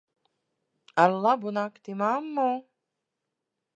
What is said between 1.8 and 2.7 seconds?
mammu.